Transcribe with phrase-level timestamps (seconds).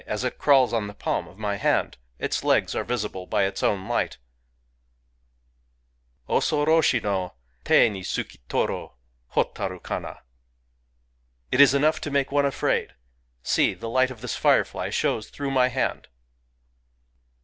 [0.17, 3.61] —as it crawls on the palm of my hand, its legs are visible [by its
[3.61, 4.17] own light]!
[6.27, 8.93] Osoroshi no Te ni sukitoru,
[9.35, 10.21] Hotaru kana!
[11.51, 12.95] It is enough to make one afraid!
[13.43, 16.07] See t the light of this firefly shows through my hand